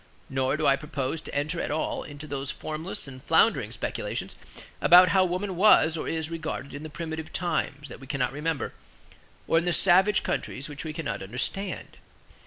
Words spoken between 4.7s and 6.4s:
about how woman was or is